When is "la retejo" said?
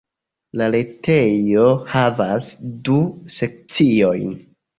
0.61-1.65